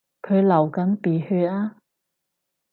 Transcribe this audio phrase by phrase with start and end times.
[0.23, 1.75] 佢流緊鼻血呀